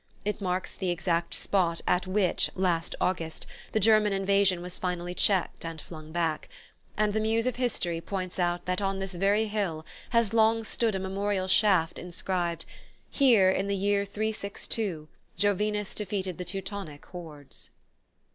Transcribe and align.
It 0.25 0.41
marks 0.41 0.73
the 0.73 0.89
exact 0.89 1.35
spot 1.35 1.79
at 1.85 2.07
which, 2.07 2.49
last 2.55 2.95
August, 2.99 3.45
the 3.71 3.79
German 3.79 4.13
invasion 4.13 4.59
was 4.63 4.79
finally 4.79 5.13
checked 5.13 5.63
and 5.63 5.79
flung 5.79 6.11
back; 6.11 6.49
and 6.97 7.13
the 7.13 7.19
Muse 7.19 7.45
of 7.45 7.57
History 7.57 8.01
points 8.01 8.39
out 8.39 8.65
that 8.65 8.81
on 8.81 8.97
this 8.97 9.13
very 9.13 9.45
hill 9.45 9.85
has 10.09 10.33
long 10.33 10.63
stood 10.63 10.95
a 10.95 10.99
memorial 10.99 11.47
shaft 11.47 11.99
inscribed: 11.99 12.65
_Here, 13.13 13.53
in 13.55 13.67
the 13.67 13.75
year 13.77 14.03
362, 14.03 15.07
Jovinus 15.37 15.93
defeated 15.93 16.39
the 16.39 16.45
Teutonic 16.45 17.05
hordes. 17.05 17.69